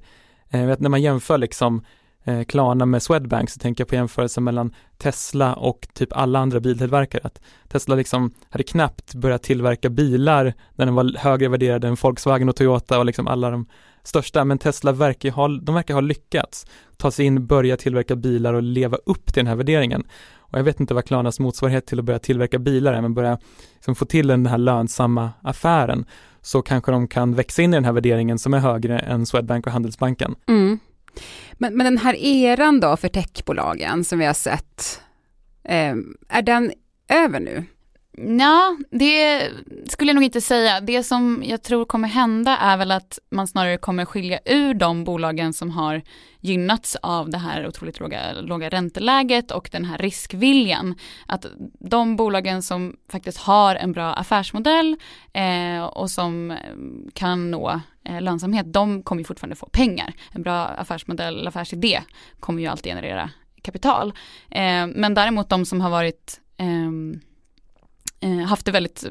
Eh, 0.50 0.76
när 0.78 0.88
man 0.88 1.02
jämför 1.02 1.38
liksom 1.38 1.84
eh, 2.26 2.44
Klarna 2.44 2.86
med 2.86 3.02
Swedbank 3.02 3.50
så 3.50 3.58
tänker 3.58 3.82
jag 3.82 3.88
på 3.88 3.94
jämförelsen 3.94 4.44
mellan 4.44 4.74
Tesla 4.98 5.54
och 5.54 5.88
typ 5.94 6.12
alla 6.12 6.38
andra 6.38 6.60
biltillverkare. 6.60 7.22
Att 7.24 7.40
Tesla 7.68 7.94
liksom 7.94 8.30
hade 8.50 8.64
knappt 8.64 9.14
börjat 9.14 9.42
tillverka 9.42 9.90
bilar 9.90 10.54
när 10.74 10.86
den 10.86 10.94
var 10.94 11.18
högre 11.18 11.48
värderad 11.48 11.84
än 11.84 11.94
Volkswagen 11.94 12.48
och 12.48 12.56
Toyota 12.56 12.98
och 12.98 13.06
liksom 13.06 13.26
alla 13.26 13.50
de 13.50 13.66
största, 14.02 14.44
men 14.44 14.58
Tesla 14.58 14.92
verkar 14.92 15.30
ha, 15.30 15.48
de 15.48 15.74
verkar 15.74 15.94
ha 15.94 16.00
lyckats 16.00 16.66
ta 16.96 17.10
sig 17.10 17.26
in, 17.26 17.46
börja 17.46 17.76
tillverka 17.76 18.16
bilar 18.16 18.54
och 18.54 18.62
leva 18.62 18.96
upp 18.96 19.26
till 19.26 19.40
den 19.40 19.46
här 19.46 19.56
värderingen. 19.56 20.04
Och 20.38 20.58
jag 20.58 20.64
vet 20.64 20.80
inte 20.80 20.94
vad 20.94 21.04
Klarnas 21.04 21.40
motsvarighet 21.40 21.86
till 21.86 21.98
att 21.98 22.04
börja 22.04 22.18
tillverka 22.18 22.58
bilar 22.58 22.92
är, 22.92 23.00
men 23.00 23.14
börja 23.14 23.38
liksom 23.74 23.94
få 23.94 24.04
till 24.04 24.26
den 24.26 24.46
här 24.46 24.58
lönsamma 24.58 25.30
affären, 25.42 26.06
så 26.40 26.62
kanske 26.62 26.92
de 26.92 27.08
kan 27.08 27.34
växa 27.34 27.62
in 27.62 27.74
i 27.74 27.76
den 27.76 27.84
här 27.84 27.92
värderingen 27.92 28.38
som 28.38 28.54
är 28.54 28.58
högre 28.58 28.98
än 28.98 29.26
Swedbank 29.26 29.66
och 29.66 29.72
Handelsbanken. 29.72 30.34
Mm. 30.48 30.78
Men, 31.52 31.76
men 31.76 31.84
den 31.84 31.98
här 31.98 32.14
eran 32.14 32.80
då 32.80 32.96
för 32.96 33.08
techbolagen 33.08 34.04
som 34.04 34.18
vi 34.18 34.24
har 34.24 34.34
sett, 34.34 35.00
eh, 35.64 35.94
är 36.28 36.42
den 36.42 36.72
över 37.08 37.40
nu? 37.40 37.64
Ja, 38.18 38.76
det 38.90 39.50
skulle 39.88 40.08
jag 40.08 40.14
nog 40.14 40.24
inte 40.24 40.40
säga. 40.40 40.80
Det 40.80 41.02
som 41.02 41.42
jag 41.46 41.62
tror 41.62 41.84
kommer 41.84 42.08
hända 42.08 42.56
är 42.56 42.76
väl 42.76 42.90
att 42.90 43.18
man 43.30 43.46
snarare 43.46 43.76
kommer 43.76 44.04
skilja 44.04 44.38
ur 44.44 44.74
de 44.74 45.04
bolagen 45.04 45.52
som 45.52 45.70
har 45.70 46.02
gynnats 46.40 46.96
av 47.02 47.30
det 47.30 47.38
här 47.38 47.68
otroligt 47.68 48.00
låga, 48.00 48.32
låga 48.32 48.68
ränteläget 48.68 49.50
och 49.50 49.68
den 49.72 49.84
här 49.84 49.98
riskviljan. 49.98 50.94
Att 51.26 51.46
de 51.78 52.16
bolagen 52.16 52.62
som 52.62 52.96
faktiskt 53.12 53.38
har 53.38 53.74
en 53.74 53.92
bra 53.92 54.12
affärsmodell 54.12 54.96
eh, 55.32 55.84
och 55.84 56.10
som 56.10 56.50
eh, 56.50 56.56
kan 57.14 57.50
nå 57.50 57.80
eh, 58.04 58.20
lönsamhet, 58.20 58.72
de 58.72 59.02
kommer 59.02 59.20
ju 59.20 59.24
fortfarande 59.24 59.56
få 59.56 59.66
pengar. 59.66 60.12
En 60.32 60.42
bra 60.42 60.66
affärsmodell, 60.66 61.48
affärsidé 61.48 62.02
kommer 62.40 62.62
ju 62.62 62.68
alltid 62.68 62.92
generera 62.92 63.30
kapital. 63.62 64.12
Eh, 64.50 64.86
men 64.86 65.14
däremot 65.14 65.48
de 65.48 65.64
som 65.64 65.80
har 65.80 65.90
varit 65.90 66.40
eh, 66.56 66.90
haft 68.46 68.66
det 68.66 68.72
väldigt 68.72 69.04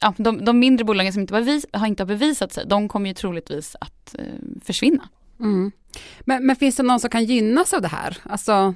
Ja, 0.00 0.14
de, 0.16 0.44
de 0.44 0.58
mindre 0.58 0.84
bolagen 0.84 1.12
som 1.12 1.20
inte, 1.20 1.34
bevis, 1.34 1.66
har 1.72 1.86
inte 1.86 2.02
har 2.02 2.08
bevisat 2.08 2.52
sig, 2.52 2.64
de 2.66 2.88
kommer 2.88 3.08
ju 3.08 3.14
troligtvis 3.14 3.76
att 3.80 4.14
eh, 4.18 4.24
försvinna. 4.62 5.08
Mm. 5.40 5.72
Men, 6.20 6.46
men, 6.46 6.56
finns 6.56 6.76
det 6.76 6.82
någon 6.82 7.00
som 7.00 7.10
kan 7.10 7.24
gynnas 7.24 7.74
av 7.74 7.82
det 7.82 7.88
här? 7.88 8.16
Alltså 8.22 8.74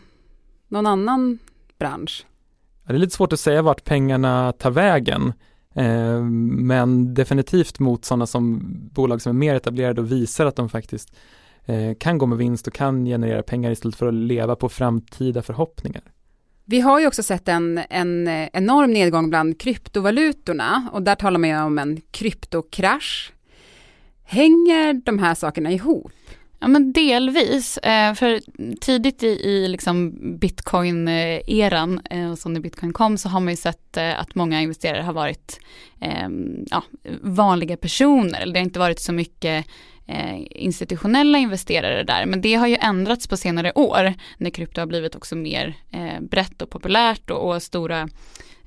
någon 0.68 0.87
annan 0.87 1.38
bransch? 1.78 2.26
det 2.87 2.94
är 2.94 2.99
lite 2.99 3.16
svårt 3.16 3.32
att 3.32 3.40
säga 3.40 3.62
vart 3.62 3.85
pengarna 3.85 4.52
tar 4.52 4.70
vägen. 4.70 5.32
Eh, 5.75 6.23
men 6.23 7.14
definitivt 7.14 7.78
mot 7.78 8.04
sådana 8.04 8.26
som 8.26 8.61
bolag 8.92 9.23
som 9.23 9.30
är 9.30 9.38
mer 9.38 9.54
etablerade 9.54 10.00
och 10.00 10.12
visar 10.12 10.47
att 10.47 10.56
de 10.56 10.68
faktiskt 10.68 11.16
eh, 11.64 11.94
kan 12.00 12.18
gå 12.18 12.26
med 12.26 12.38
vinst 12.38 12.66
och 12.66 12.75
kan 12.75 13.04
generera 13.04 13.42
pengar 13.42 13.70
istället 13.70 13.97
för 13.97 14.06
att 14.06 14.14
leva 14.14 14.56
på 14.56 14.68
framtida 14.68 15.42
förhoppningar. 15.42 16.02
Vi 16.70 16.80
har 16.80 17.00
ju 17.00 17.06
också 17.06 17.22
sett 17.22 17.48
en, 17.48 17.80
en 17.90 18.28
enorm 18.28 18.92
nedgång 18.92 19.30
bland 19.30 19.60
kryptovalutorna 19.60 20.88
och 20.92 21.02
där 21.02 21.14
talar 21.14 21.38
man 21.38 21.50
ju 21.50 21.62
om 21.62 21.78
en 21.78 22.00
kryptokrasch. 22.10 23.32
Hänger 24.24 24.92
de 25.04 25.18
här 25.18 25.34
sakerna 25.34 25.72
ihop? 25.72 26.12
Ja 26.60 26.68
men 26.68 26.92
delvis, 26.92 27.78
eh, 27.78 28.14
för 28.14 28.40
tidigt 28.80 29.22
i, 29.22 29.26
i 29.26 29.68
liksom 29.68 30.12
bitcoin-eran, 30.40 32.00
eh, 32.10 32.34
som 32.34 32.52
när 32.52 32.60
bitcoin 32.60 32.92
kom, 32.92 33.18
så 33.18 33.28
har 33.28 33.40
man 33.40 33.52
ju 33.52 33.56
sett 33.56 33.96
eh, 33.96 34.20
att 34.20 34.34
många 34.34 34.60
investerare 34.60 35.02
har 35.02 35.12
varit 35.12 35.60
ja, 36.70 36.82
vanliga 37.22 37.76
personer, 37.76 38.40
eller 38.40 38.52
det 38.52 38.60
har 38.60 38.64
inte 38.64 38.78
varit 38.78 39.00
så 39.00 39.12
mycket 39.12 39.66
Eh, 40.11 40.47
institutionella 40.50 41.38
investerare 41.38 42.02
där, 42.02 42.26
men 42.26 42.40
det 42.40 42.55
har 42.55 42.67
ju 42.67 42.76
ändrats 42.81 43.26
på 43.29 43.37
senare 43.37 43.73
år 43.75 44.14
när 44.38 44.50
krypto 44.50 44.81
har 44.81 44.87
blivit 44.87 45.14
också 45.14 45.37
mer 45.37 45.75
eh, 45.90 46.21
brett 46.21 46.62
och 46.62 46.71
populärt 46.71 47.31
och, 47.31 47.55
och 47.55 47.62
stora 47.62 48.09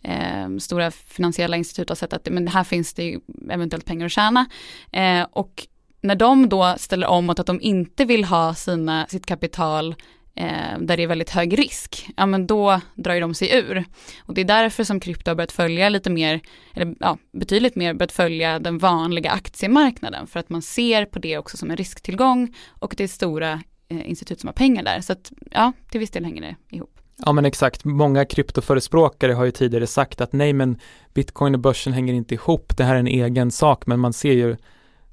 Eh, 0.06 0.58
stora 0.60 0.92
finansiella 0.92 1.58
institut 1.58 1.90
har 1.90 1.96
sett 1.96 2.14
att 2.14 2.28
men 2.32 2.48
här 2.48 2.64
finns 2.64 2.94
det 2.94 3.20
eventuellt 3.50 3.86
pengar 3.86 4.06
att 4.06 4.12
tjäna. 4.12 4.46
Eh, 4.92 5.28
och 5.32 5.68
när 6.02 6.16
de 6.16 6.50
då 6.50 6.76
ställer 6.78 7.08
om 7.08 7.26
mot 7.26 7.40
att 7.40 7.48
de 7.48 7.62
inte 7.62 8.06
vill 8.06 8.24
ha 8.24 8.54
sina, 8.54 9.08
sitt 9.08 9.26
kapital 9.26 9.96
eh, 10.36 10.80
där 10.80 10.98
det 10.98 11.04
är 11.04 11.08
väldigt 11.08 11.30
hög 11.30 11.60
risk, 11.60 12.10
ja 12.18 12.26
men 12.26 12.48
då 12.48 12.82
drar 12.96 13.14
ju 13.14 13.20
de 13.20 13.34
sig 13.34 13.58
ur. 13.58 13.86
Och 14.26 14.34
det 14.34 14.42
är 14.42 14.46
därför 14.46 14.84
som 14.84 15.00
krypto 15.00 15.32
har 15.32 15.36
börjat 15.36 15.52
följa 15.52 15.90
lite 15.90 16.10
mer, 16.10 16.42
eller 16.74 16.96
ja, 17.00 17.18
betydligt 17.32 17.76
mer 17.76 17.94
börjat 17.94 18.12
följa 18.12 18.60
den 18.60 18.78
vanliga 18.78 19.32
aktiemarknaden 19.32 20.28
för 20.28 20.40
att 20.40 20.50
man 20.50 20.62
ser 20.62 21.06
på 21.06 21.20
det 21.20 21.38
också 21.38 21.58
som 21.58 21.72
en 21.72 21.78
risktillgång 21.78 22.56
och 22.70 22.94
det 22.98 23.04
är 23.04 23.08
stora 23.08 23.64
eh, 23.88 24.10
institut 24.10 24.40
som 24.40 24.48
har 24.48 24.54
pengar 24.54 24.84
där. 24.84 25.02
Så 25.02 25.14
att 25.14 25.32
ja, 25.52 25.72
till 25.90 26.00
viss 26.00 26.12
del 26.12 26.26
hänger 26.26 26.42
det 26.42 26.76
ihop. 26.76 27.00
Ja 27.18 27.32
men 27.32 27.46
exakt, 27.46 27.86
många 27.86 28.26
kryptoförespråkare 28.26 29.34
har 29.34 29.46
ju 29.46 29.52
tidigare 29.52 29.88
sagt 29.88 30.22
att 30.22 30.34
nej 30.34 30.54
men 30.54 30.80
bitcoin 31.14 31.56
och 31.56 31.60
börsen 31.60 31.94
hänger 31.94 32.14
inte 32.14 32.34
ihop, 32.34 32.78
det 32.78 32.84
här 32.84 32.96
är 32.96 33.00
en 33.00 33.08
egen 33.08 33.52
sak 33.52 33.86
men 33.86 34.00
man 34.00 34.14
ser 34.14 34.34
ju 34.34 34.56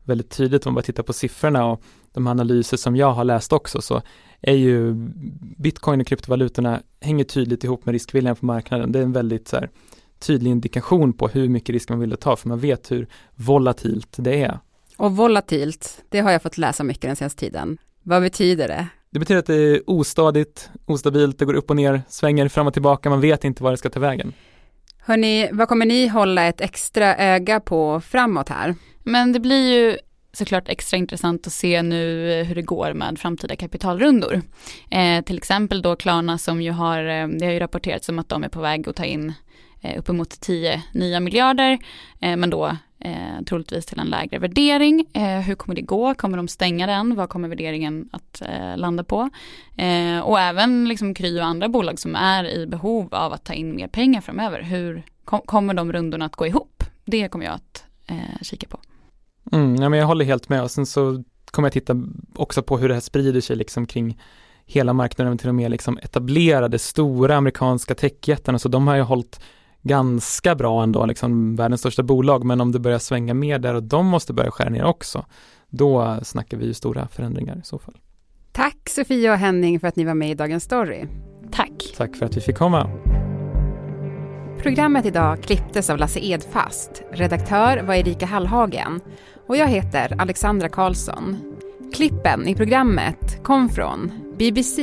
väldigt 0.05 0.31
tydligt 0.31 0.67
om 0.67 0.71
man 0.71 0.75
bara 0.75 0.83
tittar 0.83 1.03
på 1.03 1.13
siffrorna 1.13 1.67
och 1.67 1.83
de 2.13 2.27
analyser 2.27 2.77
som 2.77 2.97
jag 2.97 3.13
har 3.13 3.25
läst 3.25 3.53
också 3.53 3.83
så 3.83 4.03
är 4.41 4.55
ju 4.55 4.95
bitcoin 5.57 6.01
och 6.01 6.07
kryptovalutorna 6.07 6.83
hänger 7.01 7.25
tydligt 7.25 7.65
ihop 7.65 7.87
med 7.87 7.93
riskviljan 7.93 8.37
på 8.37 8.47
marknaden. 8.47 8.93
Det 8.93 8.99
är 8.99 9.03
en 9.03 9.13
väldigt 9.13 9.49
så 9.49 9.57
här, 9.57 9.71
tydlig 10.19 10.51
indikation 10.51 11.13
på 11.13 11.29
hur 11.29 11.49
mycket 11.49 11.73
risk 11.73 11.89
man 11.89 12.01
vill 12.01 12.17
ta 12.17 12.37
för 12.37 12.49
man 12.49 12.59
vet 12.59 12.91
hur 12.91 13.09
volatilt 13.35 14.15
det 14.19 14.43
är. 14.43 14.59
Och 14.97 15.17
volatilt, 15.17 16.05
det 16.09 16.21
har 16.21 16.31
jag 16.31 16.43
fått 16.43 16.59
läsa 16.59 16.85
mycket 16.85 17.03
den 17.03 17.17
senaste 17.17 17.41
tiden. 17.41 17.79
Vad 18.03 18.23
betyder 18.23 18.69
det? 18.69 18.87
Det 19.11 19.19
betyder 19.19 19.39
att 19.39 19.47
det 19.47 19.55
är 19.55 19.91
ostadigt, 19.91 20.71
ostabilt, 20.87 21.39
det 21.39 21.45
går 21.45 21.55
upp 21.55 21.71
och 21.71 21.77
ner, 21.77 22.03
svänger 22.09 22.49
fram 22.49 22.67
och 22.67 22.73
tillbaka, 22.73 23.11
man 23.11 23.21
vet 23.21 23.45
inte 23.45 23.63
var 23.63 23.71
det 23.71 23.77
ska 23.77 23.91
ta 23.91 24.01
vägen. 24.01 24.33
Hörni, 24.99 25.49
vad 25.53 25.69
kommer 25.69 25.87
ni 25.87 26.07
hålla 26.07 26.47
ett 26.47 26.61
extra 26.61 27.17
öga 27.17 27.61
på 27.61 28.01
framåt 28.01 28.49
här? 28.49 28.75
Men 29.03 29.33
det 29.33 29.41
blir 29.41 29.73
ju 29.73 29.99
såklart 30.33 30.69
extra 30.69 30.97
intressant 30.97 31.47
att 31.47 31.53
se 31.53 31.83
nu 31.83 32.33
eh, 32.33 32.47
hur 32.47 32.55
det 32.55 32.63
går 32.63 32.93
med 32.93 33.19
framtida 33.19 33.57
kapitalrundor. 33.57 34.43
Eh, 34.91 35.25
till 35.25 35.37
exempel 35.37 35.83
då 35.83 35.97
Klarna 35.97 36.39
som 36.39 36.63
ju 36.63 36.71
har, 36.71 37.05
eh, 37.05 37.29
det 37.29 37.47
har 37.47 37.53
ju 37.53 37.59
rapporterats 37.59 38.09
om 38.09 38.19
att 38.19 38.29
de 38.29 38.45
är 38.45 38.49
på 38.49 38.61
väg 38.61 38.89
att 38.89 38.97
ta 38.97 39.05
in 39.05 39.33
eh, 39.81 39.99
uppemot 39.99 40.41
10 40.41 40.83
nya 40.93 41.21
miljarder, 41.21 41.79
eh, 42.21 42.37
men 42.37 42.51
då 42.51 42.77
eh, 43.01 43.45
troligtvis 43.47 43.87
till 43.87 43.99
en 43.99 44.07
lägre 44.07 44.39
värdering. 44.39 45.07
Eh, 45.13 45.41
hur 45.41 45.55
kommer 45.55 45.75
det 45.75 45.83
gå? 45.83 46.15
Kommer 46.15 46.37
de 46.37 46.49
stänga 46.49 46.87
den? 46.87 47.15
Vad 47.15 47.29
kommer 47.29 47.49
värderingen 47.49 48.09
att 48.13 48.43
eh, 48.43 48.77
landa 48.77 49.05
på? 49.05 49.31
Eh, 49.77 50.21
och 50.21 50.41
även 50.41 50.89
liksom 50.89 51.15
Kry 51.15 51.41
och 51.41 51.45
andra 51.45 51.69
bolag 51.69 51.99
som 51.99 52.15
är 52.15 52.45
i 52.45 52.67
behov 52.67 53.15
av 53.15 53.33
att 53.33 53.45
ta 53.45 53.53
in 53.53 53.77
mer 53.77 53.89
pengar 53.89 54.21
framöver. 54.21 54.63
Hur 54.63 55.03
kom, 55.25 55.41
kommer 55.41 55.75
de 55.75 55.93
rundorna 55.93 56.25
att 56.25 56.37
gå 56.37 56.47
ihop? 56.47 56.85
Det 57.05 57.29
kommer 57.29 57.45
jag 57.45 57.55
att 57.55 57.85
eh, 58.07 58.43
kika 58.43 58.67
på. 58.67 58.81
Mm, 59.53 59.77
ja, 59.77 59.89
men 59.89 59.99
jag 59.99 60.07
håller 60.07 60.25
helt 60.25 60.49
med 60.49 60.63
och 60.63 60.71
sen 60.71 60.87
så 60.87 61.25
kommer 61.51 61.67
jag 61.67 61.73
titta 61.73 61.97
också 62.35 62.63
på 62.63 62.79
hur 62.79 62.89
det 62.89 62.95
här 62.95 63.01
sprider 63.01 63.41
sig 63.41 63.57
liksom 63.57 63.87
kring 63.87 64.21
hela 64.67 64.93
marknaden 64.93 65.39
till 65.39 65.49
och 65.49 65.55
med 65.55 65.71
liksom 65.71 65.99
etablerade 65.99 66.79
stora 66.79 67.37
amerikanska 67.37 67.95
techjättarna, 67.95 68.59
så 68.59 68.69
de 68.69 68.87
har 68.87 68.97
ju 68.97 69.03
hållit 69.03 69.41
ganska 69.83 70.55
bra 70.55 70.83
ändå, 70.83 71.07
liksom 71.07 71.57
världens 71.57 71.81
största 71.81 72.03
bolag, 72.03 72.45
men 72.45 72.61
om 72.61 72.73
det 72.73 72.79
börjar 72.79 72.99
svänga 72.99 73.35
mer 73.35 73.59
där 73.59 73.75
och 73.75 73.83
de 73.83 74.07
måste 74.07 74.33
börja 74.33 74.51
skära 74.51 74.69
ner 74.69 74.85
också, 74.85 75.25
då 75.69 76.19
snackar 76.23 76.57
vi 76.57 76.67
ju 76.67 76.75
stora 76.75 77.09
förändringar 77.09 77.57
i 77.57 77.65
så 77.65 77.79
fall. 77.79 77.97
Tack 78.53 78.89
Sofia 78.89 79.33
och 79.33 79.39
Henning 79.39 79.81
för 79.81 79.89
att 79.89 79.97
ni 79.97 80.05
var 80.05 80.15
med 80.15 80.31
i 80.31 80.35
Dagens 80.35 80.65
Story. 80.65 81.05
Tack. 81.53 81.95
Tack 81.97 82.17
för 82.17 82.27
att 82.27 82.37
vi 82.37 82.41
fick 82.41 82.57
komma. 82.57 82.91
Programmet 84.63 85.07
idag 85.07 85.43
klipptes 85.43 85.91
av 85.91 85.99
Lasse 85.99 86.21
Edfast. 86.21 87.03
Redaktör 87.13 87.83
var 87.83 87.95
Erika 87.95 88.27
Hallhagen. 88.27 89.01
Och 89.47 89.57
jag 89.57 89.67
heter 89.67 90.17
Alexandra 90.19 90.69
Karlsson. 90.69 91.37
Klippen 91.95 92.49
i 92.49 92.55
programmet 92.55 93.45
kom 93.45 93.69
från 93.69 94.13
BBC, 94.39 94.83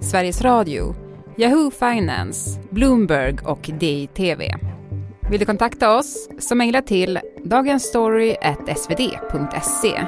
Sveriges 0.00 0.42
Radio, 0.42 0.94
Yahoo 1.36 1.70
Finance, 1.70 2.60
Bloomberg 2.70 3.38
och 3.44 3.70
DITV. 3.80 4.42
Vill 5.30 5.40
du 5.40 5.46
kontakta 5.46 5.96
oss 5.96 6.28
så 6.38 6.54
mejla 6.54 6.82
till 6.82 7.18
dagensstory.svd.se 7.44 10.00